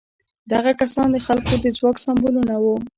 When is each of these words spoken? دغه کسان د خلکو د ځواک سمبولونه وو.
دغه 0.51 0.71
کسان 0.81 1.07
د 1.11 1.17
خلکو 1.27 1.53
د 1.63 1.65
ځواک 1.77 1.97
سمبولونه 2.05 2.55
وو. 2.63 2.75